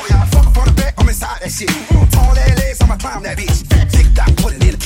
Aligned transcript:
Oh 0.00 0.06
yeah, 0.08 0.24
fuck 0.26 0.56
on 0.56 0.66
the 0.66 0.72
back, 0.72 0.94
I'm 0.98 1.08
inside 1.08 1.40
that 1.42 1.50
shit. 1.50 1.68
Tall 2.12 2.38
ass 2.38 2.58
legs, 2.58 2.80
I'ma 2.80 2.96
climb 2.96 3.22
that 3.24 3.36
bitch. 3.36 3.66
Fat 3.66 3.90
dick, 3.90 4.06
I'm 4.22 4.34
putting 4.36 4.62
in 4.62 4.70
the 4.72 4.78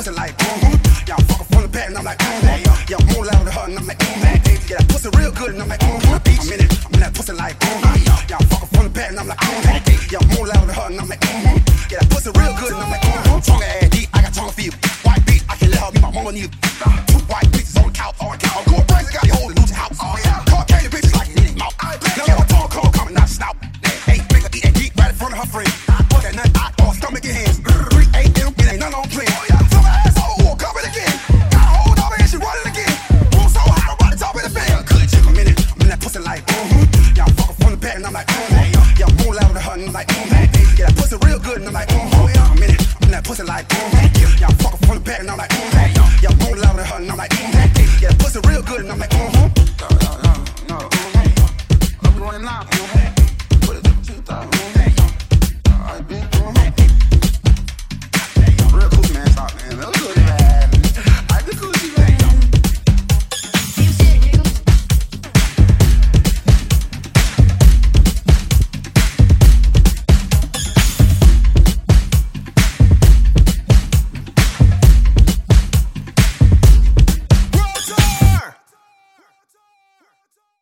pussy 0.00 0.16
like 0.16 0.36
boom. 0.38 0.72
Y'all 1.06 1.20
fuckin' 1.28 1.46
from 1.52 1.62
the 1.62 1.68
back 1.68 1.88
and 1.88 1.98
I'm 1.98 2.04
like 2.04 2.18
boom. 2.18 2.40
Hey, 2.40 2.62
yo, 2.64 2.72
yo, 2.88 2.98
more 3.12 3.24
louder 3.26 3.44
than 3.44 3.52
her 3.52 3.64
and 3.68 3.78
I'm 3.78 3.86
like 3.86 3.98
boom. 3.98 4.16
Hey, 4.24 4.40
hey, 4.48 4.58
yeah, 4.68 4.78
that 4.78 4.88
pussy 4.88 5.10
real 5.16 5.32
good 5.32 5.50
and 5.52 5.62
I'm 5.62 5.68
like 5.68 5.80
boom. 5.80 6.00
Bitch, 6.24 6.40
I'm 6.40 6.52
in 6.52 6.60
it, 6.64 6.86
I'm 6.86 6.94
in 6.94 7.00
that 7.00 7.12
pussy 7.14 7.32
like 7.32 7.58
boom. 7.60 7.80
Y'all 8.28 8.44
fuckin' 8.48 8.68
from 8.72 8.84
the 8.84 8.90
back 8.90 9.10
and 9.10 9.20
I'm 9.20 9.28
like 9.28 9.40
boom. 9.40 9.60
Hey, 9.68 9.80
yo, 10.08 10.18
more 10.36 10.46
louder 10.46 10.66
than 10.66 10.76
her 10.76 10.86
and 10.88 11.00
I'm 11.00 11.08
like 11.08 11.20
boom. 11.20 11.60
Yeah, 11.92 12.00
that 12.00 12.08
pussy 12.08 12.30
real 12.32 12.54
good 12.56 12.72
and 12.72 12.80
I'm 12.80 12.90
like 12.90 13.04
boom. 13.04 13.42
Strong 13.42 13.62
ass 13.62 13.88
deep, 13.90 14.08
I 14.14 14.22
got 14.22 14.32
strong 14.32 14.52
feet. 14.52 14.72
White 15.04 15.24
beat, 15.26 15.44
I 15.48 15.54
can 15.56 15.70
let 15.70 15.80
her 15.84 15.92
be 15.92 16.00
my 16.00 16.10
mama 16.10 16.32
need. 16.32 17.09
pussy 43.30 43.44
like 43.44 43.68
mm, 43.68 44.12
boom. 44.12 44.38
Y'all 44.40 44.50
fucking 44.56 44.86
from 44.88 44.98
the 44.98 45.04
back 45.04 45.20
and 45.20 45.30
I'm 45.30 45.38
like, 45.38 45.50
mm. 45.50 46.22
Y'all 46.22 46.34
bone 46.38 46.58
louder 46.58 46.80
and 46.80 46.88
her 46.88 46.96
and 46.96 47.10
I'm 47.10 47.16
like, 47.16 47.30
mm. 47.30 48.02
Yeah, 48.02 48.10
pussy 48.18 48.40
real 48.48 48.62
good 48.62 48.80
and 48.80 48.90
I'm 48.90 48.98
like, 48.98 49.10
mm 49.10 49.30
-hmm. 49.30 49.48
No, 49.80 49.88
no, 50.02 50.22
no, 50.24 50.78
no. 50.80 50.88
I'm 52.02 52.18
going 52.18 52.42
live. 52.42 52.99